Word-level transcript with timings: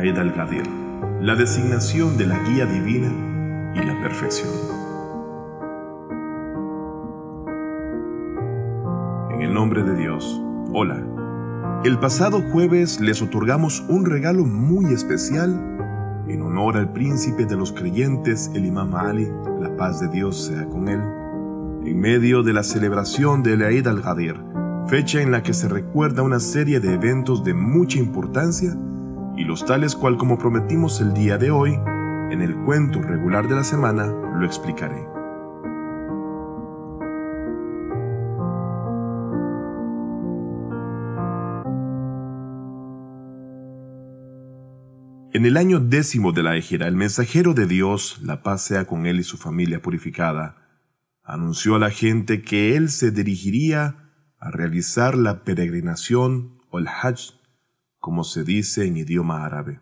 Aed 0.00 0.16
al-Gadir, 0.16 0.66
la 1.20 1.34
designación 1.34 2.16
de 2.16 2.26
la 2.26 2.38
guía 2.44 2.64
divina 2.64 3.72
y 3.74 3.84
la 3.84 4.00
perfección. 4.00 4.48
En 9.30 9.42
el 9.42 9.52
nombre 9.52 9.82
de 9.82 9.94
Dios, 9.96 10.40
hola. 10.72 11.04
El 11.84 11.98
pasado 11.98 12.40
jueves 12.50 12.98
les 12.98 13.20
otorgamos 13.20 13.84
un 13.90 14.06
regalo 14.06 14.46
muy 14.46 14.86
especial 14.94 15.50
en 16.28 16.40
honor 16.40 16.78
al 16.78 16.94
príncipe 16.94 17.44
de 17.44 17.56
los 17.56 17.70
creyentes, 17.70 18.50
el 18.54 18.64
Imam 18.64 18.94
Ali, 18.94 19.28
la 19.60 19.76
paz 19.76 20.00
de 20.00 20.08
Dios 20.08 20.46
sea 20.46 20.66
con 20.66 20.88
él, 20.88 21.02
en 21.84 22.00
medio 22.00 22.42
de 22.42 22.54
la 22.54 22.62
celebración 22.62 23.42
del 23.42 23.60
Eid 23.60 23.86
al-Gadir, 23.86 24.36
fecha 24.86 25.20
en 25.20 25.30
la 25.30 25.42
que 25.42 25.52
se 25.52 25.68
recuerda 25.68 26.22
una 26.22 26.40
serie 26.40 26.80
de 26.80 26.94
eventos 26.94 27.44
de 27.44 27.52
mucha 27.52 27.98
importancia 27.98 28.74
y 29.40 29.44
los 29.44 29.64
tales 29.64 29.96
cual 29.96 30.18
como 30.18 30.38
prometimos 30.38 31.00
el 31.00 31.14
día 31.14 31.38
de 31.38 31.50
hoy, 31.50 31.72
en 31.72 32.42
el 32.42 32.54
cuento 32.56 33.00
regular 33.00 33.48
de 33.48 33.54
la 33.54 33.64
semana 33.64 34.04
lo 34.04 34.44
explicaré. 34.44 34.98
En 45.32 45.46
el 45.46 45.56
año 45.56 45.80
décimo 45.80 46.32
de 46.32 46.42
la 46.42 46.56
égida, 46.56 46.86
el 46.86 46.96
mensajero 46.96 47.54
de 47.54 47.64
Dios, 47.64 48.20
la 48.22 48.42
paz 48.42 48.60
sea 48.60 48.84
con 48.84 49.06
él 49.06 49.20
y 49.20 49.22
su 49.22 49.38
familia 49.38 49.80
purificada, 49.80 50.68
anunció 51.24 51.76
a 51.76 51.78
la 51.78 51.88
gente 51.88 52.42
que 52.42 52.76
él 52.76 52.90
se 52.90 53.10
dirigiría 53.10 54.10
a 54.38 54.50
realizar 54.50 55.16
la 55.16 55.44
peregrinación 55.44 56.58
o 56.68 56.78
el 56.78 56.88
hajj, 56.88 57.39
como 58.00 58.24
se 58.24 58.42
dice 58.42 58.86
en 58.86 58.96
idioma 58.96 59.44
árabe. 59.44 59.80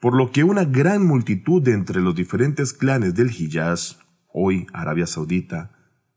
Por 0.00 0.16
lo 0.16 0.30
que 0.30 0.44
una 0.44 0.64
gran 0.64 1.06
multitud 1.06 1.62
de 1.62 1.72
entre 1.72 2.00
los 2.00 2.14
diferentes 2.14 2.72
clanes 2.72 3.14
del 3.14 3.30
Hijaz, 3.30 3.98
hoy 4.32 4.66
Arabia 4.72 5.06
Saudita, 5.06 5.72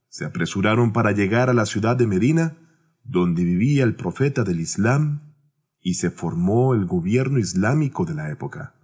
se 0.09 0.25
apresuraron 0.25 0.93
para 0.93 1.11
llegar 1.11 1.49
a 1.49 1.53
la 1.53 1.65
ciudad 1.65 1.97
de 1.97 2.07
Medina, 2.07 2.57
donde 3.03 3.43
vivía 3.43 3.83
el 3.83 3.95
profeta 3.95 4.43
del 4.43 4.59
Islam 4.59 5.33
y 5.81 5.95
se 5.95 6.11
formó 6.11 6.73
el 6.73 6.85
gobierno 6.85 7.39
islámico 7.39 8.05
de 8.05 8.13
la 8.13 8.29
época, 8.29 8.75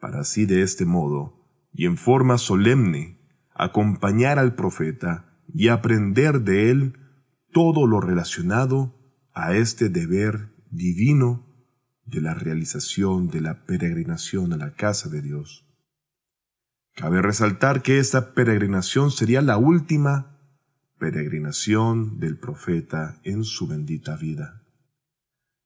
para 0.00 0.20
así 0.20 0.46
de 0.46 0.62
este 0.62 0.84
modo, 0.84 1.46
y 1.72 1.86
en 1.86 1.96
forma 1.96 2.38
solemne, 2.38 3.18
acompañar 3.54 4.38
al 4.38 4.54
profeta 4.54 5.40
y 5.52 5.68
aprender 5.68 6.42
de 6.42 6.70
él 6.70 6.98
todo 7.52 7.86
lo 7.86 8.00
relacionado 8.00 8.94
a 9.34 9.54
este 9.54 9.88
deber 9.88 10.54
divino 10.70 11.49
de 12.10 12.20
la 12.20 12.34
realización 12.34 13.28
de 13.28 13.40
la 13.40 13.64
peregrinación 13.64 14.52
a 14.52 14.56
la 14.56 14.74
casa 14.74 15.08
de 15.08 15.22
Dios. 15.22 15.64
Cabe 16.94 17.22
resaltar 17.22 17.82
que 17.82 17.98
esta 17.98 18.34
peregrinación 18.34 19.10
sería 19.10 19.42
la 19.42 19.56
última 19.56 20.38
peregrinación 20.98 22.18
del 22.18 22.36
profeta 22.38 23.20
en 23.22 23.44
su 23.44 23.66
bendita 23.66 24.16
vida. 24.16 24.62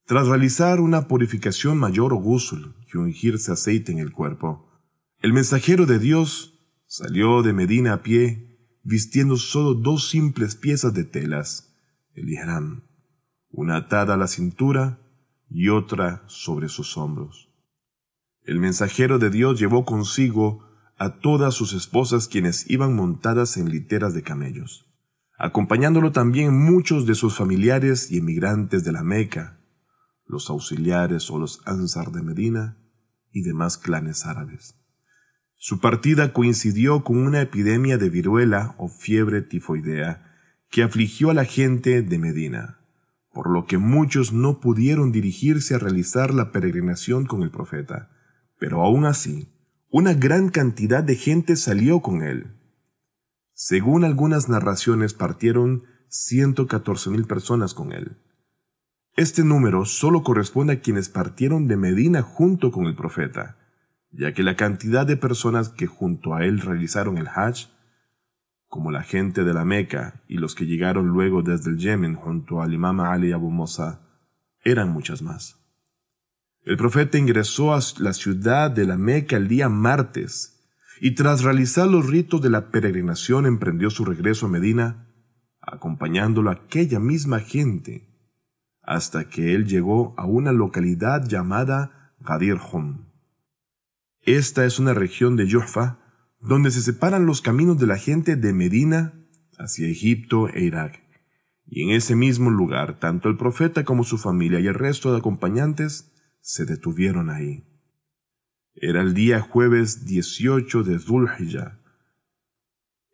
Tras 0.06 0.28
realizar 0.28 0.80
una 0.80 1.08
purificación 1.08 1.78
mayor 1.78 2.12
o 2.12 2.16
gusul 2.16 2.76
y 2.92 2.98
ungirse 2.98 3.52
aceite 3.52 3.90
en 3.90 3.98
el 3.98 4.12
cuerpo, 4.12 4.68
el 5.20 5.32
mensajero 5.32 5.86
de 5.86 5.98
Dios 5.98 6.60
salió 6.86 7.42
de 7.42 7.54
Medina 7.54 7.94
a 7.94 8.02
pie, 8.02 8.58
vistiendo 8.82 9.38
solo 9.38 9.72
dos 9.72 10.10
simples 10.10 10.56
piezas 10.56 10.92
de 10.92 11.04
telas, 11.04 11.74
el 12.12 12.28
ihram, 12.28 12.84
una 13.48 13.76
atada 13.76 14.14
a 14.14 14.16
la 14.18 14.28
cintura 14.28 15.00
y 15.54 15.68
otra 15.68 16.24
sobre 16.26 16.68
sus 16.68 16.96
hombros. 16.96 17.48
El 18.42 18.58
mensajero 18.58 19.20
de 19.20 19.30
Dios 19.30 19.60
llevó 19.60 19.84
consigo 19.84 20.66
a 20.98 21.20
todas 21.20 21.54
sus 21.54 21.72
esposas 21.74 22.26
quienes 22.26 22.68
iban 22.68 22.96
montadas 22.96 23.56
en 23.56 23.70
literas 23.70 24.14
de 24.14 24.22
camellos, 24.22 24.92
acompañándolo 25.38 26.10
también 26.10 26.52
muchos 26.52 27.06
de 27.06 27.14
sus 27.14 27.36
familiares 27.36 28.10
y 28.10 28.18
emigrantes 28.18 28.82
de 28.82 28.90
la 28.90 29.04
Meca, 29.04 29.60
los 30.26 30.50
auxiliares 30.50 31.30
o 31.30 31.38
los 31.38 31.62
Ansar 31.66 32.10
de 32.10 32.22
Medina 32.22 32.76
y 33.30 33.42
demás 33.42 33.78
clanes 33.78 34.26
árabes. 34.26 34.74
Su 35.54 35.78
partida 35.78 36.32
coincidió 36.32 37.04
con 37.04 37.18
una 37.18 37.40
epidemia 37.40 37.96
de 37.96 38.10
viruela 38.10 38.74
o 38.76 38.88
fiebre 38.88 39.40
tifoidea 39.40 40.34
que 40.68 40.82
afligió 40.82 41.30
a 41.30 41.34
la 41.34 41.44
gente 41.44 42.02
de 42.02 42.18
Medina, 42.18 42.83
por 43.34 43.50
lo 43.50 43.66
que 43.66 43.76
muchos 43.76 44.32
no 44.32 44.60
pudieron 44.60 45.12
dirigirse 45.12 45.74
a 45.74 45.78
realizar 45.78 46.32
la 46.32 46.52
peregrinación 46.52 47.26
con 47.26 47.42
el 47.42 47.50
profeta, 47.50 48.10
pero 48.58 48.80
aún 48.82 49.04
así, 49.04 49.52
una 49.90 50.14
gran 50.14 50.48
cantidad 50.48 51.02
de 51.02 51.16
gente 51.16 51.56
salió 51.56 52.00
con 52.00 52.22
él. 52.22 52.54
Según 53.52 54.04
algunas 54.04 54.48
narraciones 54.48 55.14
partieron 55.14 55.82
114.000 56.08 57.26
personas 57.26 57.74
con 57.74 57.92
él. 57.92 58.16
Este 59.16 59.44
número 59.44 59.84
solo 59.84 60.22
corresponde 60.22 60.74
a 60.74 60.80
quienes 60.80 61.08
partieron 61.08 61.66
de 61.66 61.76
Medina 61.76 62.22
junto 62.22 62.70
con 62.70 62.86
el 62.86 62.94
profeta, 62.94 63.58
ya 64.10 64.32
que 64.32 64.44
la 64.44 64.56
cantidad 64.56 65.06
de 65.06 65.16
personas 65.16 65.68
que 65.68 65.86
junto 65.86 66.34
a 66.34 66.44
él 66.44 66.60
realizaron 66.60 67.18
el 67.18 67.28
Hajj, 67.28 67.68
como 68.74 68.90
la 68.90 69.04
gente 69.04 69.44
de 69.44 69.54
la 69.54 69.64
Meca 69.64 70.24
y 70.26 70.38
los 70.38 70.56
que 70.56 70.66
llegaron 70.66 71.06
luego 71.06 71.42
desde 71.42 71.70
el 71.70 71.78
Yemen 71.78 72.16
junto 72.16 72.60
al 72.60 72.74
imam 72.74 72.98
Ali 72.98 73.30
Abu 73.30 73.48
Musa, 73.48 74.00
eran 74.64 74.88
muchas 74.90 75.22
más. 75.22 75.60
El 76.64 76.76
profeta 76.76 77.16
ingresó 77.16 77.72
a 77.72 77.78
la 77.98 78.12
ciudad 78.12 78.72
de 78.72 78.84
la 78.84 78.96
Meca 78.96 79.36
el 79.36 79.46
día 79.46 79.68
martes 79.68 80.60
y 81.00 81.12
tras 81.12 81.44
realizar 81.44 81.86
los 81.86 82.08
ritos 82.08 82.42
de 82.42 82.50
la 82.50 82.72
peregrinación 82.72 83.46
emprendió 83.46 83.90
su 83.90 84.04
regreso 84.04 84.46
a 84.46 84.48
Medina, 84.48 85.06
acompañándolo 85.60 86.50
aquella 86.50 86.98
misma 86.98 87.38
gente 87.38 88.08
hasta 88.82 89.28
que 89.28 89.54
él 89.54 89.66
llegó 89.68 90.14
a 90.16 90.26
una 90.26 90.50
localidad 90.50 91.24
llamada 91.28 92.16
Gadir. 92.18 92.58
Esta 94.22 94.64
es 94.64 94.80
una 94.80 94.94
región 94.94 95.36
de 95.36 95.46
Yuhfa 95.46 96.00
donde 96.44 96.70
se 96.70 96.82
separan 96.82 97.24
los 97.24 97.40
caminos 97.40 97.78
de 97.78 97.86
la 97.86 97.96
gente 97.96 98.36
de 98.36 98.52
Medina 98.52 99.14
hacia 99.58 99.88
Egipto 99.88 100.48
e 100.48 100.64
Irak. 100.64 101.02
Y 101.66 101.82
en 101.82 101.90
ese 101.90 102.14
mismo 102.14 102.50
lugar, 102.50 103.00
tanto 103.00 103.30
el 103.30 103.38
profeta 103.38 103.84
como 103.84 104.04
su 104.04 104.18
familia 104.18 104.60
y 104.60 104.66
el 104.66 104.74
resto 104.74 105.10
de 105.10 105.18
acompañantes 105.18 106.12
se 106.40 106.66
detuvieron 106.66 107.30
ahí. 107.30 107.64
Era 108.74 109.00
el 109.00 109.14
día 109.14 109.40
jueves 109.40 110.04
18 110.04 110.82
de 110.82 110.98
Zulhijjah, 110.98 111.80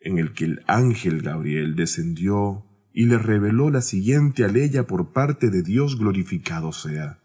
en 0.00 0.18
el 0.18 0.32
que 0.32 0.46
el 0.46 0.64
ángel 0.66 1.22
Gabriel 1.22 1.76
descendió 1.76 2.66
y 2.92 3.06
le 3.06 3.18
reveló 3.18 3.70
la 3.70 3.82
siguiente 3.82 4.44
aleya 4.44 4.88
por 4.88 5.12
parte 5.12 5.50
de 5.50 5.62
Dios 5.62 5.96
glorificado 5.96 6.72
sea. 6.72 7.20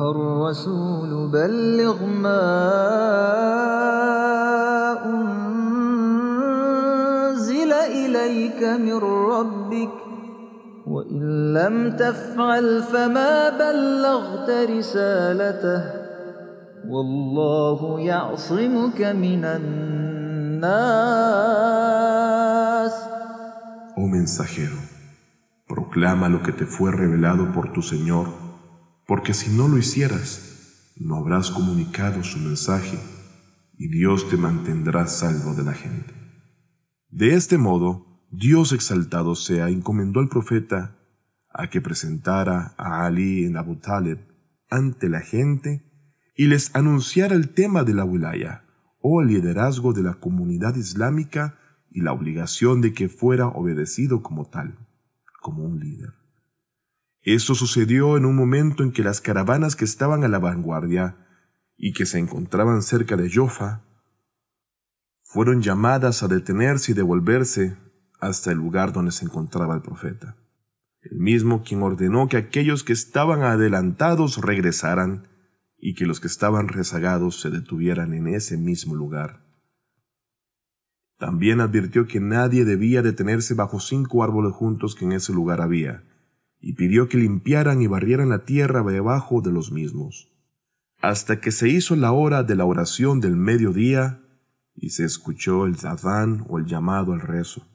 الرسول 0.00 1.28
بلغ 1.28 2.04
ما 2.04 2.40
أنزل 5.04 6.12
إليك 7.72 8.62
من 8.64 8.96
ربك 9.28 9.92
وإن 10.86 11.52
لم 11.54 11.96
تفعل 11.96 12.82
فما 12.82 13.48
بلغت 13.48 14.50
رسالته 14.70 15.84
والله 16.88 18.00
يعصمك 18.00 19.02
من 19.02 19.44
الناس. 19.44 20.92
Oh 23.94 24.08
mensajero, 24.08 24.76
proclama 25.68 26.30
lo 26.30 26.42
que 26.42 26.52
te 26.52 26.64
fue 26.64 26.90
revelado 26.92 27.52
por 27.52 27.72
tu 27.74 27.82
Señor, 27.82 28.26
porque 29.06 29.34
si 29.34 29.50
no 29.54 29.68
lo 29.68 29.76
hicieras, 29.76 30.92
no 30.96 31.16
habrás 31.16 31.50
comunicado 31.50 32.24
su 32.24 32.38
mensaje 32.38 32.98
y 33.76 33.88
Dios 33.88 34.30
te 34.30 34.38
mantendrá 34.38 35.06
salvo 35.06 35.52
de 35.54 35.64
la 35.64 35.74
gente. 35.74 36.14
De 37.10 37.34
este 37.34 37.58
modo, 37.58 38.26
Dios 38.30 38.72
exaltado 38.72 39.34
sea 39.34 39.68
encomendó 39.68 40.20
al 40.20 40.30
profeta 40.30 40.96
a 41.50 41.68
que 41.68 41.82
presentara 41.82 42.74
a 42.78 43.04
Ali 43.04 43.44
en 43.44 43.58
Abu 43.58 43.76
Talib 43.76 44.20
ante 44.70 45.10
la 45.10 45.20
gente 45.20 45.84
y 46.34 46.46
les 46.46 46.74
anunciara 46.74 47.34
el 47.34 47.50
tema 47.50 47.84
de 47.84 47.92
la 47.92 48.06
wilaya 48.06 48.64
o 49.02 49.20
el 49.20 49.28
liderazgo 49.28 49.92
de 49.92 50.02
la 50.02 50.14
comunidad 50.14 50.76
islámica 50.76 51.58
y 51.92 52.00
la 52.00 52.12
obligación 52.12 52.80
de 52.80 52.92
que 52.92 53.08
fuera 53.08 53.48
obedecido 53.48 54.22
como 54.22 54.48
tal, 54.48 54.78
como 55.40 55.64
un 55.64 55.78
líder. 55.78 56.14
Esto 57.22 57.54
sucedió 57.54 58.16
en 58.16 58.24
un 58.24 58.34
momento 58.34 58.82
en 58.82 58.92
que 58.92 59.04
las 59.04 59.20
caravanas 59.20 59.76
que 59.76 59.84
estaban 59.84 60.24
a 60.24 60.28
la 60.28 60.38
vanguardia 60.38 61.16
y 61.76 61.92
que 61.92 62.06
se 62.06 62.18
encontraban 62.18 62.82
cerca 62.82 63.16
de 63.16 63.30
Jofa 63.32 63.82
fueron 65.22 65.62
llamadas 65.62 66.22
a 66.22 66.28
detenerse 66.28 66.92
y 66.92 66.94
devolverse 66.94 67.76
hasta 68.20 68.52
el 68.52 68.58
lugar 68.58 68.92
donde 68.92 69.12
se 69.12 69.24
encontraba 69.24 69.74
el 69.74 69.82
profeta. 69.82 70.36
El 71.00 71.18
mismo 71.18 71.62
quien 71.62 71.82
ordenó 71.82 72.28
que 72.28 72.36
aquellos 72.36 72.84
que 72.84 72.92
estaban 72.92 73.42
adelantados 73.42 74.38
regresaran 74.38 75.28
y 75.76 75.94
que 75.94 76.06
los 76.06 76.20
que 76.20 76.28
estaban 76.28 76.68
rezagados 76.68 77.40
se 77.40 77.50
detuvieran 77.50 78.14
en 78.14 78.28
ese 78.28 78.56
mismo 78.56 78.94
lugar. 78.94 79.41
También 81.22 81.60
advirtió 81.60 82.08
que 82.08 82.18
nadie 82.18 82.64
debía 82.64 83.00
detenerse 83.00 83.54
bajo 83.54 83.78
cinco 83.78 84.24
árboles 84.24 84.54
juntos 84.54 84.96
que 84.96 85.04
en 85.04 85.12
ese 85.12 85.32
lugar 85.32 85.60
había, 85.60 86.02
y 86.58 86.72
pidió 86.72 87.08
que 87.08 87.16
limpiaran 87.16 87.80
y 87.80 87.86
barrieran 87.86 88.28
la 88.28 88.44
tierra 88.44 88.82
debajo 88.82 89.40
de 89.40 89.52
los 89.52 89.70
mismos, 89.70 90.32
hasta 91.00 91.40
que 91.40 91.52
se 91.52 91.68
hizo 91.68 91.94
la 91.94 92.10
hora 92.10 92.42
de 92.42 92.56
la 92.56 92.64
oración 92.64 93.20
del 93.20 93.36
mediodía 93.36 94.20
y 94.74 94.90
se 94.90 95.04
escuchó 95.04 95.66
el 95.66 95.76
zadán 95.76 96.44
o 96.48 96.58
el 96.58 96.66
llamado 96.66 97.12
al 97.12 97.20
rezo. 97.20 97.68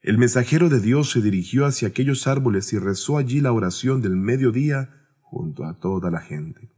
El 0.00 0.16
mensajero 0.16 0.68
de 0.68 0.78
Dios 0.78 1.10
se 1.10 1.20
dirigió 1.20 1.66
hacia 1.66 1.88
aquellos 1.88 2.28
árboles 2.28 2.72
y 2.72 2.78
rezó 2.78 3.18
allí 3.18 3.40
la 3.40 3.50
oración 3.50 4.02
del 4.02 4.14
mediodía 4.14 5.08
junto 5.20 5.64
a 5.64 5.80
toda 5.80 6.12
la 6.12 6.20
gente. 6.20 6.70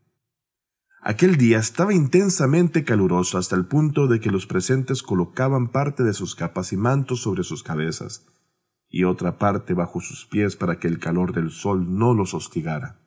Aquel 1.02 1.37
día 1.37 1.58
estaba 1.58 1.94
intensamente 1.94 2.85
caluroso 2.85 3.38
hasta 3.38 3.56
el 3.56 3.64
punto 3.64 4.06
de 4.06 4.20
que 4.20 4.31
los 4.31 4.47
presentes 4.47 5.02
colocaban 5.02 5.69
parte 5.69 6.02
de 6.02 6.12
sus 6.12 6.35
capas 6.35 6.75
y 6.75 6.76
mantos 6.76 7.23
sobre 7.23 7.43
sus 7.43 7.62
cabezas 7.62 8.26
y 8.91 9.05
otra 9.05 9.38
parte 9.38 9.73
bajo 9.73 10.00
sus 10.00 10.26
pies 10.26 10.56
para 10.56 10.79
que 10.79 10.88
el 10.88 10.99
calor 10.99 11.32
del 11.32 11.50
sol 11.50 11.97
no 11.97 12.12
los 12.12 12.35
hostigara. 12.35 13.00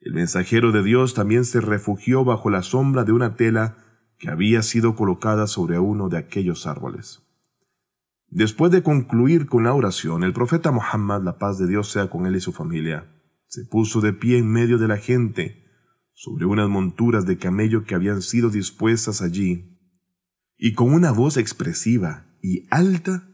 El 0.00 0.14
mensajero 0.14 0.72
de 0.72 0.82
Dios 0.82 1.14
también 1.14 1.44
se 1.44 1.60
refugió 1.60 2.24
bajo 2.24 2.50
la 2.50 2.62
sombra 2.62 3.04
de 3.04 3.12
una 3.12 3.36
tela 3.36 3.76
que 4.18 4.30
había 4.30 4.62
sido 4.62 4.96
colocada 4.96 5.46
sobre 5.46 5.78
uno 5.78 6.08
de 6.08 6.16
aquellos 6.16 6.66
árboles. 6.66 7.22
Después 8.28 8.72
de 8.72 8.82
concluir 8.82 9.46
con 9.46 9.64
la 9.64 9.74
oración, 9.74 10.24
el 10.24 10.32
profeta 10.32 10.72
Muhammad, 10.72 11.22
la 11.22 11.38
paz 11.38 11.58
de 11.58 11.68
Dios 11.68 11.88
sea 11.90 12.10
con 12.10 12.26
él 12.26 12.34
y 12.34 12.40
su 12.40 12.52
familia, 12.52 13.12
se 13.46 13.64
puso 13.64 14.00
de 14.00 14.12
pie 14.12 14.38
en 14.38 14.50
medio 14.50 14.78
de 14.78 14.88
la 14.88 14.96
gente, 14.96 15.65
sobre 16.16 16.46
unas 16.46 16.70
monturas 16.70 17.26
de 17.26 17.36
camello 17.36 17.84
que 17.84 17.94
habían 17.94 18.22
sido 18.22 18.48
dispuestas 18.48 19.20
allí, 19.20 19.78
y 20.56 20.72
con 20.72 20.94
una 20.94 21.12
voz 21.12 21.36
expresiva 21.36 22.26
y 22.40 22.66
alta 22.70 23.28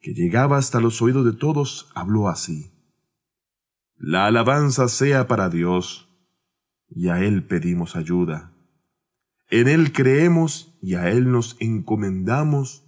que 0.00 0.14
llegaba 0.14 0.56
hasta 0.56 0.80
los 0.80 1.02
oídos 1.02 1.26
de 1.26 1.34
todos, 1.34 1.90
habló 1.94 2.30
así. 2.30 2.72
La 3.96 4.26
alabanza 4.26 4.88
sea 4.88 5.28
para 5.28 5.50
Dios, 5.50 6.08
y 6.88 7.08
a 7.08 7.22
Él 7.22 7.46
pedimos 7.46 7.94
ayuda. 7.94 8.54
En 9.50 9.68
Él 9.68 9.92
creemos 9.92 10.78
y 10.80 10.94
a 10.94 11.10
Él 11.10 11.30
nos 11.30 11.58
encomendamos 11.60 12.84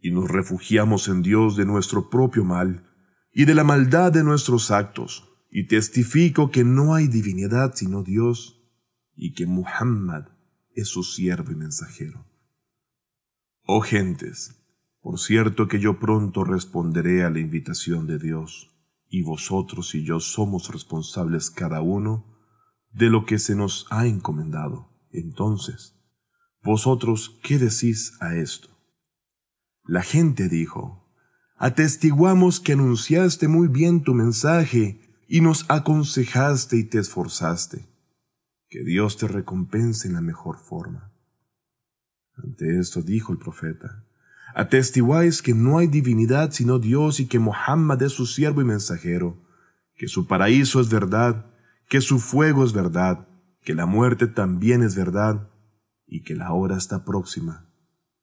y 0.00 0.10
nos 0.10 0.28
refugiamos 0.28 1.06
en 1.06 1.22
Dios 1.22 1.56
de 1.56 1.64
nuestro 1.64 2.10
propio 2.10 2.44
mal 2.44 2.90
y 3.32 3.44
de 3.44 3.54
la 3.54 3.62
maldad 3.62 4.10
de 4.10 4.24
nuestros 4.24 4.72
actos, 4.72 5.30
y 5.48 5.68
testifico 5.68 6.50
que 6.50 6.64
no 6.64 6.96
hay 6.96 7.06
divinidad 7.06 7.74
sino 7.76 8.02
Dios 8.02 8.53
y 9.16 9.32
que 9.32 9.46
Muhammad 9.46 10.28
es 10.74 10.88
su 10.88 11.02
siervo 11.02 11.52
y 11.52 11.56
mensajero. 11.56 12.26
Oh 13.62 13.80
gentes, 13.80 14.60
por 15.00 15.18
cierto 15.18 15.68
que 15.68 15.80
yo 15.80 15.98
pronto 15.98 16.44
responderé 16.44 17.24
a 17.24 17.30
la 17.30 17.38
invitación 17.38 18.06
de 18.06 18.18
Dios, 18.18 18.70
y 19.08 19.22
vosotros 19.22 19.94
y 19.94 20.04
yo 20.04 20.18
somos 20.18 20.70
responsables 20.72 21.50
cada 21.50 21.80
uno 21.80 22.36
de 22.92 23.10
lo 23.10 23.24
que 23.26 23.38
se 23.38 23.54
nos 23.54 23.86
ha 23.90 24.06
encomendado. 24.06 24.90
Entonces, 25.10 25.94
¿vosotros 26.62 27.38
qué 27.42 27.58
decís 27.58 28.16
a 28.20 28.34
esto? 28.34 28.68
La 29.84 30.02
gente 30.02 30.48
dijo, 30.48 31.04
Atestiguamos 31.56 32.58
que 32.58 32.72
anunciaste 32.72 33.46
muy 33.46 33.68
bien 33.68 34.02
tu 34.02 34.12
mensaje 34.14 35.00
y 35.28 35.40
nos 35.40 35.64
aconsejaste 35.68 36.76
y 36.76 36.84
te 36.84 36.98
esforzaste 36.98 37.93
que 38.74 38.82
Dios 38.82 39.16
te 39.16 39.28
recompense 39.28 40.08
en 40.08 40.14
la 40.14 40.20
mejor 40.20 40.58
forma. 40.58 41.12
Ante 42.36 42.80
esto 42.80 43.02
dijo 43.02 43.30
el 43.30 43.38
profeta, 43.38 44.04
atestiguáis 44.52 45.42
que 45.42 45.54
no 45.54 45.78
hay 45.78 45.86
divinidad 45.86 46.50
sino 46.50 46.80
Dios 46.80 47.20
y 47.20 47.28
que 47.28 47.38
Mohammed 47.38 48.02
es 48.02 48.10
su 48.10 48.26
siervo 48.26 48.62
y 48.62 48.64
mensajero, 48.64 49.38
que 49.94 50.08
su 50.08 50.26
paraíso 50.26 50.80
es 50.80 50.88
verdad, 50.88 51.46
que 51.88 52.00
su 52.00 52.18
fuego 52.18 52.64
es 52.64 52.72
verdad, 52.72 53.28
que 53.62 53.76
la 53.76 53.86
muerte 53.86 54.26
también 54.26 54.82
es 54.82 54.96
verdad, 54.96 55.48
y 56.04 56.24
que 56.24 56.34
la 56.34 56.52
hora 56.52 56.76
está 56.76 57.04
próxima, 57.04 57.70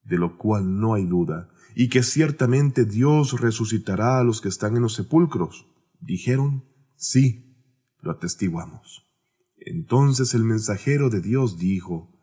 de 0.04 0.18
lo 0.18 0.38
cual 0.38 0.82
no 0.82 0.96
hay 0.96 1.06
duda, 1.06 1.50
y 1.76 1.88
que 1.88 2.04
ciertamente 2.04 2.84
Dios 2.84 3.40
resucitará 3.40 4.20
a 4.20 4.26
los 4.26 4.42
que 4.42 4.50
están 4.50 4.76
en 4.76 4.82
los 4.82 4.96
sepulcros. 4.96 5.66
Dijeron, 6.02 6.66
sí, 6.98 7.56
lo 8.02 8.12
atestiguamos. 8.12 9.11
Entonces 9.64 10.34
el 10.34 10.44
mensajero 10.44 11.10
de 11.10 11.22
Dios 11.22 11.60
dijo, 11.60 12.20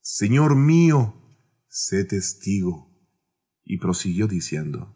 Señor 0.00 0.56
mío, 0.56 1.14
sé 1.68 2.04
testigo. 2.04 2.90
Y 3.64 3.78
prosiguió 3.78 4.26
diciendo, 4.26 4.94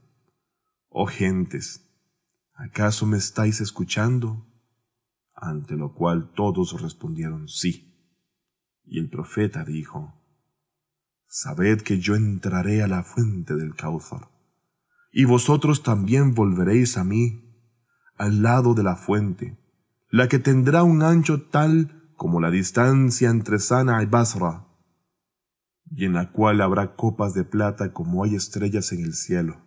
Oh 0.88 1.06
gentes, 1.06 1.88
¿acaso 2.52 3.06
me 3.06 3.16
estáis 3.16 3.60
escuchando? 3.60 4.46
Ante 5.34 5.76
lo 5.76 5.94
cual 5.94 6.32
todos 6.34 6.80
respondieron 6.82 7.48
sí. 7.48 7.94
Y 8.84 8.98
el 8.98 9.08
profeta 9.08 9.64
dijo, 9.64 10.14
Sabed 11.28 11.80
que 11.80 11.98
yo 11.98 12.14
entraré 12.14 12.82
a 12.82 12.88
la 12.88 13.04
fuente 13.04 13.54
del 13.54 13.74
Cáuzar, 13.74 14.28
y 15.12 15.24
vosotros 15.24 15.82
también 15.82 16.34
volveréis 16.34 16.98
a 16.98 17.04
mí, 17.04 17.42
al 18.16 18.42
lado 18.42 18.74
de 18.74 18.82
la 18.82 18.96
fuente, 18.96 19.58
la 20.08 20.28
que 20.28 20.38
tendrá 20.38 20.82
un 20.82 21.02
ancho 21.02 21.48
tal 21.48 22.12
como 22.16 22.40
la 22.40 22.50
distancia 22.50 23.28
entre 23.30 23.58
Sana 23.58 24.02
y 24.02 24.06
Basra, 24.06 24.66
y 25.90 26.04
en 26.04 26.14
la 26.14 26.32
cual 26.32 26.60
habrá 26.60 26.96
copas 26.96 27.34
de 27.34 27.44
plata 27.44 27.92
como 27.92 28.24
hay 28.24 28.34
estrellas 28.34 28.92
en 28.92 29.04
el 29.04 29.14
cielo. 29.14 29.62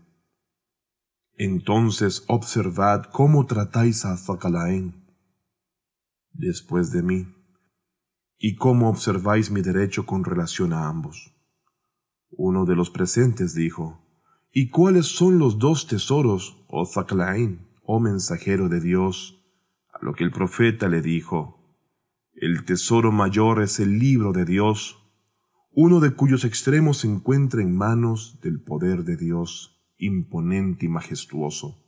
Entonces 1.34 2.26
observad 2.28 3.06
cómo 3.12 3.46
tratáis 3.46 4.04
a 4.06 4.18
Zacalaén 4.18 5.06
después 6.34 6.92
de 6.92 7.04
mí, 7.04 7.28
y 8.38 8.56
cómo 8.56 8.90
observáis 8.90 9.52
mi 9.52 9.62
derecho 9.62 10.06
con 10.06 10.24
relación 10.24 10.74
a 10.74 10.88
ambos. 10.88 11.36
Uno 12.32 12.66
de 12.66 12.76
los 12.76 12.90
presentes 12.90 13.54
dijo, 13.54 14.06
¿Y 14.52 14.70
cuáles 14.70 15.06
son 15.08 15.38
los 15.38 15.60
dos 15.60 15.88
tesoros, 15.88 16.66
oh 16.70 16.86
Zacalaén, 16.86 17.70
oh 17.84 18.00
mensajero 18.00 18.70
de 18.70 18.80
Dios? 18.80 19.39
Lo 20.02 20.14
que 20.14 20.24
el 20.24 20.32
profeta 20.32 20.88
le 20.88 21.02
dijo, 21.02 21.60
el 22.34 22.64
tesoro 22.64 23.12
mayor 23.12 23.62
es 23.62 23.80
el 23.80 24.00
libro 24.00 24.32
de 24.32 24.46
Dios, 24.46 24.98
uno 25.72 26.00
de 26.00 26.12
cuyos 26.12 26.46
extremos 26.46 27.00
se 27.00 27.08
encuentra 27.08 27.62
en 27.62 27.76
manos 27.76 28.40
del 28.42 28.62
poder 28.62 29.04
de 29.04 29.18
Dios, 29.18 29.82
imponente 29.98 30.86
y 30.86 30.90
majestuoso, 30.90 31.84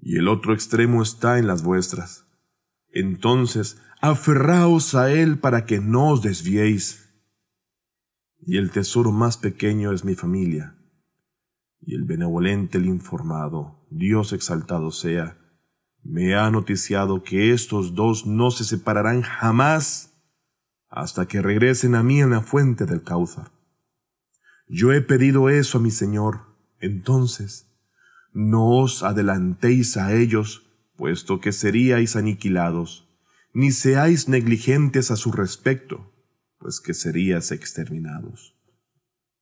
y 0.00 0.16
el 0.16 0.28
otro 0.28 0.54
extremo 0.54 1.02
está 1.02 1.38
en 1.38 1.46
las 1.46 1.62
vuestras. 1.62 2.26
Entonces, 2.92 3.80
aferraos 4.00 4.94
a 4.94 5.10
él 5.10 5.38
para 5.38 5.66
que 5.66 5.80
no 5.80 6.10
os 6.10 6.22
desviéis. 6.22 7.14
Y 8.40 8.58
el 8.58 8.70
tesoro 8.70 9.12
más 9.12 9.38
pequeño 9.38 9.92
es 9.92 10.04
mi 10.04 10.14
familia, 10.14 10.76
y 11.80 11.94
el 11.94 12.04
benevolente 12.04 12.78
el 12.78 12.86
informado, 12.86 13.86
Dios 13.90 14.32
exaltado 14.32 14.90
sea, 14.90 15.38
me 16.04 16.34
ha 16.34 16.50
noticiado 16.50 17.22
que 17.22 17.52
estos 17.52 17.94
dos 17.94 18.26
no 18.26 18.50
se 18.50 18.64
separarán 18.64 19.22
jamás 19.22 20.12
hasta 20.88 21.26
que 21.26 21.42
regresen 21.42 21.94
a 21.94 22.02
mí 22.02 22.20
en 22.20 22.30
la 22.30 22.42
fuente 22.42 22.84
del 22.84 23.02
Cáuzar. 23.02 23.50
Yo 24.68 24.92
he 24.92 25.00
pedido 25.00 25.48
eso 25.48 25.78
a 25.78 25.80
mi 25.80 25.90
Señor, 25.90 26.42
entonces 26.78 27.70
no 28.32 28.68
os 28.68 29.02
adelantéis 29.02 29.96
a 29.96 30.14
ellos, 30.14 30.62
puesto 30.96 31.40
que 31.40 31.52
seríais 31.52 32.16
aniquilados, 32.16 33.08
ni 33.52 33.70
seáis 33.70 34.28
negligentes 34.28 35.10
a 35.10 35.16
su 35.16 35.32
respecto, 35.32 36.12
pues 36.58 36.80
que 36.80 36.94
seríais 36.94 37.50
exterminados. 37.50 38.56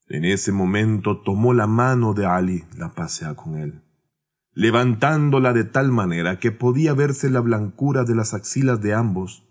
En 0.08 0.24
ese 0.24 0.52
momento 0.52 1.22
tomó 1.22 1.54
la 1.54 1.66
mano 1.66 2.14
de 2.14 2.26
Ali, 2.26 2.64
la 2.76 2.94
pasea 2.94 3.34
con 3.34 3.56
él 3.56 3.82
levantándola 4.54 5.52
de 5.52 5.64
tal 5.64 5.90
manera 5.90 6.38
que 6.38 6.52
podía 6.52 6.92
verse 6.94 7.30
la 7.30 7.40
blancura 7.40 8.04
de 8.04 8.14
las 8.14 8.34
axilas 8.34 8.80
de 8.80 8.94
ambos, 8.94 9.48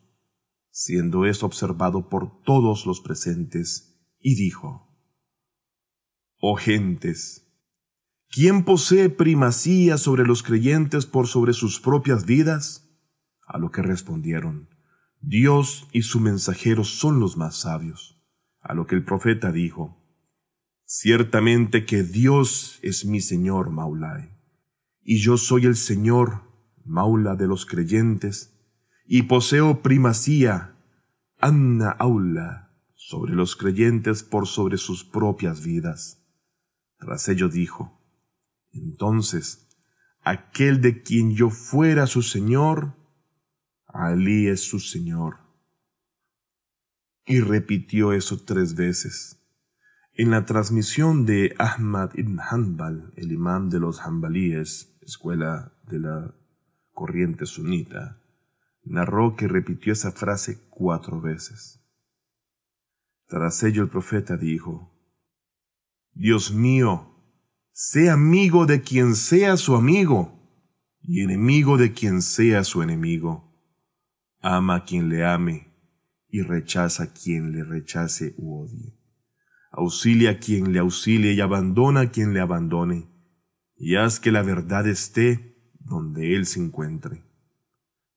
siendo 0.70 1.26
eso 1.26 1.46
observado 1.46 2.10
por 2.10 2.42
todos 2.44 2.86
los 2.86 3.02
presentes, 3.02 3.92
y 4.20 4.36
dijo, 4.36 4.88
Oh 6.40 6.56
gentes, 6.56 7.48
¿quién 8.30 8.64
posee 8.64 9.10
primacía 9.10 9.98
sobre 9.98 10.26
los 10.26 10.44
creyentes 10.44 11.06
por 11.06 11.28
sobre 11.28 11.54
sus 11.54 11.80
propias 11.80 12.26
vidas? 12.26 12.88
A 13.46 13.58
lo 13.58 13.72
que 13.72 13.82
respondieron, 13.82 14.70
Dios 15.20 15.88
y 15.92 16.04
su 16.04 16.20
mensajero 16.20 16.84
son 16.84 17.20
los 17.20 17.38
más 17.38 17.58
sabios. 17.58 18.18
A 18.60 18.74
lo 18.74 18.86
que 18.88 18.96
el 18.96 19.04
profeta 19.04 19.52
dijo, 19.52 19.98
Ciertamente 20.86 21.86
que 21.86 22.04
Dios 22.04 22.80
es 22.82 23.06
mi 23.06 23.22
Señor 23.22 23.72
Maulai, 23.72 24.41
y 25.12 25.20
yo 25.20 25.36
soy 25.36 25.66
el 25.66 25.76
Señor 25.76 26.42
Maula 26.86 27.36
de 27.36 27.46
los 27.46 27.66
creyentes, 27.66 28.58
y 29.06 29.24
poseo 29.24 29.82
primacía, 29.82 30.78
Anna 31.38 31.90
Aula, 31.90 32.72
sobre 32.96 33.34
los 33.34 33.58
creyentes 33.58 34.24
por 34.24 34.48
sobre 34.48 34.78
sus 34.78 35.04
propias 35.04 35.66
vidas. 35.66 36.26
Tras 36.98 37.28
ello 37.28 37.50
dijo, 37.50 38.02
entonces, 38.72 39.68
aquel 40.22 40.80
de 40.80 41.04
quien 41.04 41.36
yo 41.36 41.50
fuera 41.50 42.08
su 42.08 42.22
Señor, 42.22 42.96
Ali 43.88 44.48
es 44.48 44.62
su 44.62 44.80
Señor. 44.80 45.40
Y 47.26 47.42
repitió 47.42 48.14
eso 48.14 48.46
tres 48.46 48.76
veces. 48.76 49.42
En 50.14 50.32
la 50.32 50.46
transmisión 50.46 51.26
de 51.26 51.54
Ahmad 51.60 52.12
ibn 52.16 52.40
Hanbal, 52.40 53.12
el 53.18 53.34
imam 53.34 53.70
de 53.70 53.82
los 53.82 54.00
Hanbalíes, 54.00 54.91
escuela 55.02 55.74
de 55.88 56.00
la 56.00 56.36
corriente 56.92 57.46
sunita, 57.46 58.22
narró 58.84 59.36
que 59.36 59.48
repitió 59.48 59.94
esa 59.94 60.12
frase 60.12 60.68
cuatro 60.70 61.22
veces. 61.22 61.80
Tras 63.28 63.64
ello 63.64 63.84
el 63.84 63.90
profeta 63.90 64.38
dijo, 64.38 64.92
Dios 66.14 66.54
mío, 66.54 67.16
sé 67.72 68.10
amigo 68.10 68.66
de 68.66 68.82
quien 68.82 69.16
sea 69.16 69.58
su 69.58 69.76
amigo 69.76 70.40
y 71.02 71.22
enemigo 71.22 71.78
de 71.78 71.94
quien 71.94 72.22
sea 72.22 72.64
su 72.64 72.82
enemigo. 72.82 73.50
Ama 74.40 74.76
a 74.76 74.86
quien 74.86 75.10
le 75.10 75.26
ame 75.26 75.74
y 76.28 76.42
rechaza 76.42 77.04
a 77.04 77.14
quien 77.14 77.52
le 77.52 77.64
rechace 77.64 78.34
u 78.38 78.64
odie 78.64 79.02
auxilia 79.72 80.32
a 80.32 80.40
quien 80.40 80.74
le 80.74 80.80
auxilie 80.80 81.34
y 81.34 81.42
abandona 81.42 82.02
a 82.02 82.12
quien 82.12 82.34
le 82.34 82.42
abandone, 82.42 83.10
y 83.84 83.96
haz 83.96 84.20
que 84.20 84.32
la 84.32 84.44
verdad 84.44 84.88
esté 84.88 85.58
donde 85.80 86.36
él 86.36 86.46
se 86.46 86.60
encuentre. 86.60 87.24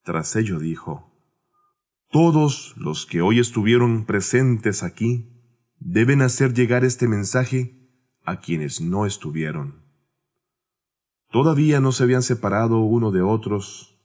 Tras 0.03 0.37
ello 0.37 0.59
dijo, 0.59 1.11
Todos 2.11 2.75
los 2.77 3.07
que 3.07 3.23
hoy 3.23 3.39
estuvieron 3.39 4.05
presentes 4.05 4.83
aquí 4.83 5.31
deben 5.79 6.21
hacer 6.21 6.53
llegar 6.53 6.85
este 6.85 7.09
mensaje 7.09 7.89
a 8.25 8.41
quienes 8.41 8.83
no 8.83 9.07
estuvieron. 9.07 9.83
Todavía 11.31 11.81
no 11.81 11.93
se 11.93 12.03
habían 12.03 12.23
separado 12.23 12.81
uno 12.81 13.11
de 13.11 13.23
otros. 13.23 13.99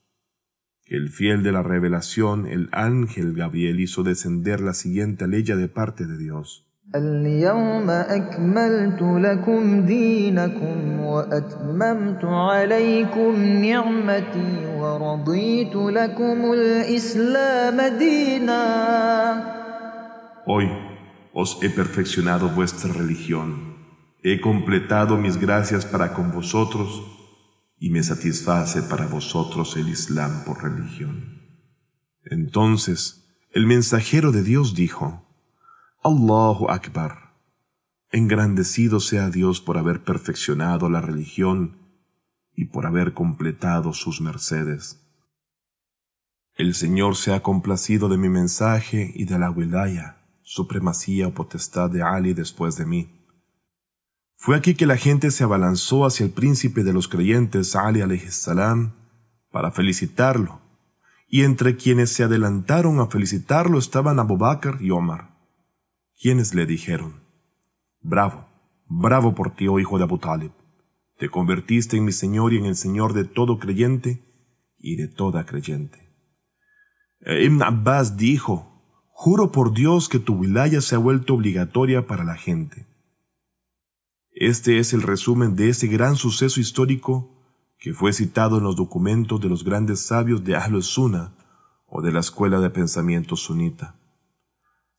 El 0.86 1.10
fiel 1.10 1.44
de 1.44 1.52
la 1.52 1.62
revelación, 1.62 2.48
el 2.48 2.70
ángel 2.72 3.34
Gabriel, 3.34 3.82
hizo 3.82 4.04
descender 4.04 4.62
la 4.62 4.74
siguiente 4.74 5.28
ley 5.28 5.44
de 5.44 5.68
parte 5.68 6.06
de 6.06 6.18
Dios. 6.18 6.69
اليوم 6.95 7.91
أكملت 7.91 9.03
لكم 9.03 9.87
دينكم 9.87 11.01
وأتممت 11.01 12.25
عليكم 12.25 13.43
نعمتي 13.43 14.67
ورضيت 14.79 15.77
لكم 15.77 16.53
الإسلام 16.53 17.99
دينا 17.99 18.65
Hoy 20.47 20.69
os 21.33 21.59
he 21.63 21.71
perfeccionado 21.71 22.51
vuestra 22.51 22.93
religión, 22.93 23.49
he 24.23 24.41
completado 24.41 25.17
mis 25.17 25.39
gracias 25.39 25.87
para 25.87 26.13
con 26.13 26.31
vosotros 26.33 27.03
y 27.79 27.91
me 27.91 28.03
satisface 28.03 28.83
para 28.83 29.07
vosotros 29.07 29.77
el 29.77 29.89
Islam 29.89 30.45
por 30.45 30.63
religión. 30.63 31.41
Entonces, 32.25 32.99
el 33.53 33.67
mensajero 33.67 34.33
de 34.33 34.43
Dios 34.43 34.75
dijo, 34.75 35.25
Allahu 36.02 36.70
Akbar. 36.70 37.34
Engrandecido 38.10 39.02
sea 39.02 39.30
Dios 39.30 39.60
por 39.60 39.78
haber 39.78 40.02
perfeccionado 40.02 40.90
la 40.90 41.02
religión 41.02 41.78
y 42.56 42.66
por 42.66 42.86
haber 42.86 43.14
completado 43.14 43.92
sus 43.92 44.22
mercedes. 44.22 45.06
El 46.56 46.74
Señor 46.74 47.18
se 47.18 47.34
ha 47.34 47.44
complacido 47.44 48.08
de 48.08 48.18
mi 48.18 48.30
mensaje 48.30 49.12
y 49.14 49.26
de 49.26 49.40
la 49.40 49.52
wilaya, 49.52 50.24
supremacía 50.42 51.28
o 51.28 51.34
potestad 51.34 51.90
de 51.90 52.02
Ali 52.02 52.34
después 52.34 52.78
de 52.78 52.86
mí. 52.86 53.26
Fue 54.36 54.56
aquí 54.56 54.76
que 54.76 54.86
la 54.86 54.96
gente 54.96 55.32
se 55.32 55.44
abalanzó 55.44 56.06
hacia 56.06 56.26
el 56.26 56.32
príncipe 56.32 56.86
de 56.86 56.94
los 56.94 57.10
creyentes, 57.10 57.76
Ali 57.76 58.20
salam, 58.30 58.94
para 59.52 59.70
felicitarlo, 59.72 60.62
y 61.28 61.44
entre 61.44 61.76
quienes 61.76 62.14
se 62.14 62.24
adelantaron 62.24 63.02
a 63.02 63.08
felicitarlo 63.08 63.78
estaban 63.78 64.18
Abu 64.20 64.38
Bakr 64.38 64.78
y 64.80 64.92
Omar 64.92 65.39
quienes 66.20 66.54
le 66.54 66.66
dijeron, 66.66 67.24
Bravo, 68.02 68.46
bravo 68.88 69.34
por 69.36 69.56
ti, 69.56 69.68
oh 69.68 69.80
hijo 69.80 69.98
de 69.98 70.04
Abu 70.04 70.18
Talib. 70.18 70.52
Te 71.18 71.30
convertiste 71.30 71.98
en 71.98 72.06
mi 72.06 72.12
Señor 72.12 72.54
y 72.54 72.58
en 72.58 72.66
el 72.66 72.76
Señor 72.76 73.14
de 73.14 73.24
todo 73.24 73.58
creyente 73.58 74.24
y 74.78 74.98
de 74.98 75.08
toda 75.08 75.46
creyente. 75.46 76.10
E 77.22 77.44
Ibn 77.46 77.64
Abbas 77.64 78.18
dijo, 78.18 78.66
Juro 79.12 79.52
por 79.52 79.74
Dios 79.74 80.08
que 80.08 80.20
tu 80.20 80.36
wilaya 80.36 80.82
se 80.82 80.96
ha 80.96 80.98
vuelto 80.98 81.34
obligatoria 81.34 82.08
para 82.08 82.24
la 82.24 82.36
gente. 82.36 82.88
Este 84.32 84.80
es 84.80 84.94
el 84.94 85.02
resumen 85.02 85.56
de 85.56 85.70
ese 85.70 85.88
gran 85.88 86.16
suceso 86.16 86.62
histórico 86.62 87.36
que 87.78 87.94
fue 87.94 88.14
citado 88.14 88.58
en 88.58 88.64
los 88.64 88.78
documentos 88.78 89.42
de 89.42 89.50
los 89.50 89.66
grandes 89.66 90.02
sabios 90.06 90.44
de 90.44 90.56
Ahlul 90.56 90.84
Sunnah 90.84 91.34
o 91.86 92.02
de 92.02 92.12
la 92.12 92.22
escuela 92.22 92.60
de 92.60 92.70
pensamiento 92.70 93.36
sunita 93.36 93.99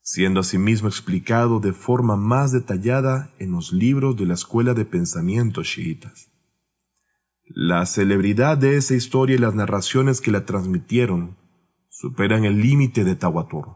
siendo 0.01 0.39
asimismo 0.39 0.87
explicado 0.87 1.59
de 1.59 1.73
forma 1.73 2.15
más 2.15 2.51
detallada 2.51 3.33
en 3.39 3.51
los 3.51 3.71
libros 3.71 4.17
de 4.17 4.25
la 4.25 4.33
Escuela 4.33 4.73
de 4.73 4.85
Pensamiento 4.85 5.63
chiitas. 5.63 6.29
La 7.45 7.85
celebridad 7.85 8.57
de 8.57 8.77
esa 8.77 8.95
historia 8.95 9.35
y 9.35 9.39
las 9.39 9.53
narraciones 9.53 10.21
que 10.21 10.31
la 10.31 10.45
transmitieron 10.45 11.37
superan 11.89 12.45
el 12.45 12.61
límite 12.61 13.03
de 13.03 13.15
Tawatur. 13.15 13.75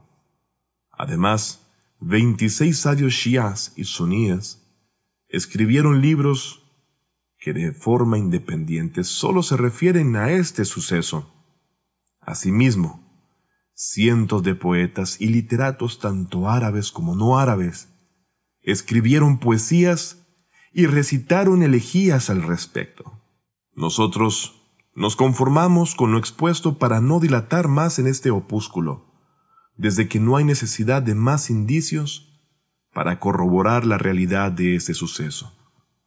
Además, 0.91 1.67
26 1.99 2.77
sabios 2.77 3.13
shias 3.13 3.73
y 3.75 3.83
suníes 3.83 4.61
escribieron 5.27 6.01
libros 6.01 6.63
que 7.37 7.53
de 7.53 7.73
forma 7.73 8.17
independiente 8.17 9.03
solo 9.03 9.43
se 9.43 9.57
refieren 9.57 10.15
a 10.15 10.31
este 10.31 10.65
suceso. 10.65 11.31
Asimismo, 12.21 13.04
Cientos 13.77 14.41
de 14.41 14.55
poetas 14.55 15.19
y 15.19 15.27
literatos, 15.27 15.99
tanto 15.99 16.49
árabes 16.49 16.93
como 16.93 17.13
no 17.13 17.37
árabes, 17.37 17.89
escribieron 18.61 19.37
poesías 19.37 20.25
y 20.71 20.85
recitaron 20.85 21.61
elegías 21.61 22.29
al 22.29 22.41
respecto. 22.43 23.21
Nosotros 23.73 24.61
nos 24.95 25.17
conformamos 25.17 25.93
con 25.93 26.13
lo 26.13 26.17
expuesto 26.17 26.77
para 26.77 27.01
no 27.01 27.19
dilatar 27.19 27.67
más 27.67 27.99
en 27.99 28.07
este 28.07 28.31
opúsculo, 28.31 29.13
desde 29.75 30.07
que 30.07 30.21
no 30.21 30.37
hay 30.37 30.45
necesidad 30.45 31.01
de 31.01 31.15
más 31.15 31.49
indicios 31.49 32.41
para 32.93 33.19
corroborar 33.19 33.85
la 33.85 33.97
realidad 33.97 34.53
de 34.53 34.77
este 34.77 34.93
suceso. 34.93 35.53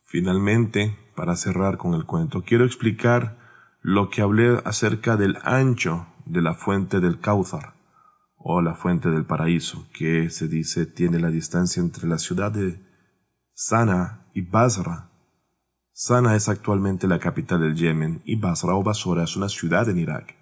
Finalmente, 0.06 0.96
para 1.14 1.36
cerrar 1.36 1.76
con 1.76 1.92
el 1.92 2.06
cuento, 2.06 2.44
quiero 2.44 2.64
explicar 2.64 3.38
lo 3.82 4.08
que 4.08 4.22
hablé 4.22 4.62
acerca 4.64 5.18
del 5.18 5.36
ancho 5.42 6.07
de 6.28 6.42
la 6.42 6.54
fuente 6.54 7.00
del 7.00 7.20
Cáuzar 7.20 7.74
o 8.36 8.62
la 8.62 8.74
fuente 8.74 9.10
del 9.10 9.24
paraíso, 9.24 9.88
que 9.92 10.30
se 10.30 10.46
dice 10.46 10.86
tiene 10.86 11.18
la 11.18 11.30
distancia 11.30 11.80
entre 11.80 12.06
la 12.06 12.18
ciudad 12.18 12.52
de 12.52 12.80
Sana 13.52 14.26
y 14.34 14.42
Basra. 14.42 15.10
Sana 15.92 16.36
es 16.36 16.48
actualmente 16.48 17.08
la 17.08 17.18
capital 17.18 17.60
del 17.60 17.74
Yemen 17.74 18.22
y 18.24 18.36
Basra 18.36 18.74
o 18.74 18.82
Basora 18.82 19.24
es 19.24 19.36
una 19.36 19.48
ciudad 19.48 19.88
en 19.88 19.98
Irak. 19.98 20.36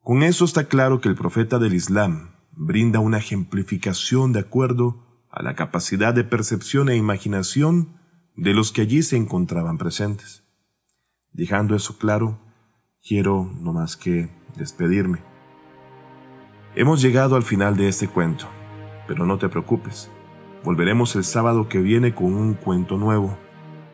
Con 0.00 0.22
eso 0.22 0.44
está 0.44 0.64
claro 0.64 1.00
que 1.00 1.08
el 1.08 1.14
profeta 1.14 1.58
del 1.58 1.74
Islam 1.74 2.32
brinda 2.52 3.00
una 3.00 3.18
ejemplificación 3.18 4.32
de 4.32 4.40
acuerdo 4.40 5.26
a 5.30 5.42
la 5.42 5.54
capacidad 5.54 6.14
de 6.14 6.24
percepción 6.24 6.88
e 6.88 6.96
imaginación 6.96 8.00
de 8.34 8.54
los 8.54 8.72
que 8.72 8.82
allí 8.82 9.02
se 9.02 9.16
encontraban 9.16 9.78
presentes. 9.78 10.42
Dejando 11.32 11.76
eso 11.76 11.98
claro, 11.98 12.40
quiero 13.02 13.44
no 13.60 13.72
más 13.72 13.96
que 13.96 14.30
despedirme. 14.56 15.18
Hemos 16.74 17.00
llegado 17.00 17.36
al 17.36 17.42
final 17.42 17.76
de 17.76 17.88
este 17.88 18.08
cuento, 18.08 18.46
pero 19.06 19.24
no 19.26 19.38
te 19.38 19.48
preocupes, 19.48 20.10
volveremos 20.64 21.14
el 21.16 21.24
sábado 21.24 21.68
que 21.68 21.80
viene 21.80 22.14
con 22.14 22.34
un 22.34 22.54
cuento 22.54 22.96
nuevo. 22.96 23.36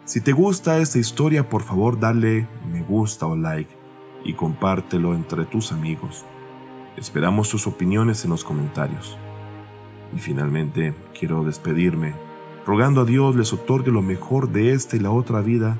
Si 0.04 0.20
te 0.20 0.32
gusta 0.32 0.78
esta 0.78 0.98
historia, 0.98 1.48
por 1.48 1.62
favor 1.62 1.98
dale 1.98 2.48
me 2.70 2.82
gusta 2.82 3.26
o 3.26 3.36
like 3.36 3.70
y 4.24 4.34
compártelo 4.34 5.14
entre 5.14 5.44
tus 5.44 5.72
amigos. 5.72 6.24
Esperamos 6.96 7.48
tus 7.48 7.66
opiniones 7.66 8.24
en 8.24 8.30
los 8.30 8.44
comentarios. 8.44 9.16
Y 10.14 10.18
finalmente 10.18 10.94
quiero 11.18 11.42
despedirme, 11.42 12.14
rogando 12.66 13.02
a 13.02 13.04
Dios 13.04 13.34
les 13.34 13.52
otorgue 13.52 13.90
lo 13.90 14.02
mejor 14.02 14.50
de 14.50 14.72
esta 14.72 14.96
y 14.96 15.00
la 15.00 15.10
otra 15.10 15.40
vida, 15.40 15.78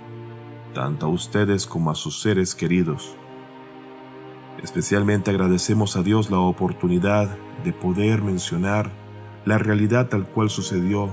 tanto 0.74 1.06
a 1.06 1.08
ustedes 1.10 1.66
como 1.66 1.90
a 1.90 1.94
sus 1.94 2.22
seres 2.22 2.54
queridos 2.54 3.16
Especialmente 4.62 5.31
agradecemos 5.31 5.97
a 5.97 6.02
Dios 6.02 6.31
la 6.31 6.38
oportunidad 6.38 7.37
de 7.64 7.73
poder 7.73 8.23
mencionar 8.23 8.90
la 9.45 9.59
realidad 9.59 10.09
tal 10.09 10.25
cual 10.26 10.50
sucedió 10.50 11.12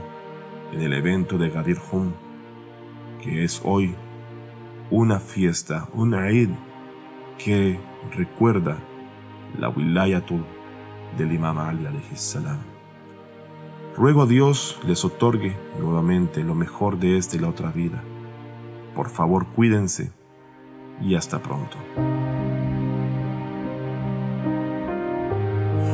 en 0.71 0.81
el 0.81 0.93
evento 0.93 1.37
de 1.37 1.49
Gadir 1.49 1.79
Hum, 1.91 2.11
que 3.21 3.43
es 3.43 3.61
hoy 3.63 3.95
una 4.91 5.19
fiesta, 5.19 5.87
un 5.93 6.13
Eid 6.13 6.49
que 7.37 7.79
recuerda 8.15 8.77
la 9.57 9.69
wilayatul 9.69 10.45
del 11.17 11.31
Imam 11.31 11.57
Ali 11.57 11.85
salam. 12.15 12.59
Ruego 13.97 14.23
a 14.23 14.25
Dios 14.27 14.79
les 14.85 15.03
otorgue 15.03 15.57
nuevamente 15.79 16.43
lo 16.43 16.55
mejor 16.55 16.99
de 16.99 17.17
esta 17.17 17.35
y 17.35 17.39
la 17.39 17.49
otra 17.49 17.71
vida. 17.71 18.03
Por 18.95 19.09
favor, 19.09 19.47
cuídense 19.47 20.11
y 21.01 21.15
hasta 21.15 21.41
pronto. 21.41 21.77